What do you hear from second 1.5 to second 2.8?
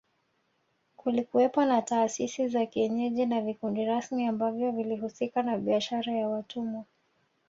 na taasisi za